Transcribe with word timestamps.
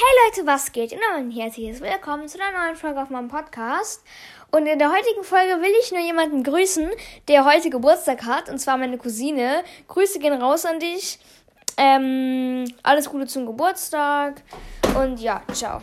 Hey 0.00 0.30
Leute, 0.30 0.46
was 0.46 0.70
geht? 0.70 0.92
Und 0.92 1.00
ein 1.12 1.32
herzliches 1.32 1.80
Willkommen 1.80 2.28
zu 2.28 2.38
einer 2.40 2.56
neuen 2.56 2.76
Folge 2.76 3.02
auf 3.02 3.10
meinem 3.10 3.26
Podcast. 3.26 4.04
Und 4.52 4.66
in 4.66 4.78
der 4.78 4.92
heutigen 4.92 5.24
Folge 5.24 5.60
will 5.60 5.72
ich 5.82 5.90
nur 5.90 6.00
jemanden 6.00 6.44
grüßen, 6.44 6.88
der 7.26 7.44
heute 7.44 7.68
Geburtstag 7.68 8.24
hat, 8.24 8.48
und 8.48 8.60
zwar 8.60 8.76
meine 8.76 8.96
Cousine. 8.96 9.64
Grüße 9.88 10.20
gehen 10.20 10.40
raus 10.40 10.66
an 10.66 10.78
dich. 10.78 11.18
Ähm, 11.76 12.72
alles 12.84 13.10
Gute 13.10 13.26
zum 13.26 13.46
Geburtstag 13.46 14.40
und 14.96 15.18
ja, 15.18 15.42
ciao. 15.52 15.82